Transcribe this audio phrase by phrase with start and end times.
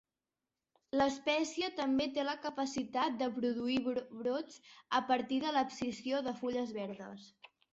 [0.99, 3.77] L'espècie també té la capacitat de produir
[4.23, 4.59] brots
[5.01, 7.31] a partir de l'abscisió de fulles verdes.